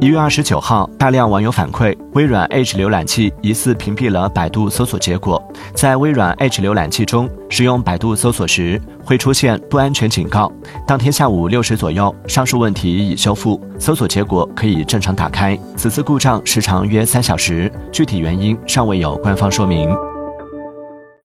[0.00, 5.42] 一月二十九号，大量网友反馈，微软 Edge 浏览器疑似屏蔽了百度搜索结果。
[5.74, 10.50] 在微软 Edge 浏览器中，使用百度搜索时会出现不安全警告。
[10.86, 15.58] 当天下午六时左右，上述问题已修复，搜索结果可以正常打开。
[15.76, 19.94] 此次故障时长约三小时，具体原因尚未有官方说明。